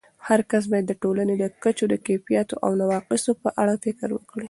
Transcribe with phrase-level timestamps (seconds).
[0.27, 4.39] هرکس باید د ټولنې د کچو د کیفیاتو او نواقصو په اړه فکر وکړي.